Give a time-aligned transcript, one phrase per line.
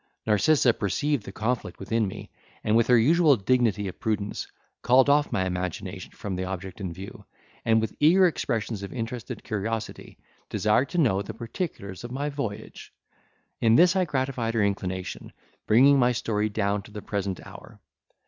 [0.25, 2.31] Narcissa perceived the conflict within me,
[2.63, 4.47] and with her usual dignity of prudence,
[4.81, 7.23] called off my imagination from the object in view,
[7.65, 10.17] and with eager expressions of interested curiosity,
[10.49, 12.91] desired to know the particulars of my voyage.
[13.59, 15.33] In this I gratified her inclination,
[15.67, 17.79] bringing my story down to the present hour.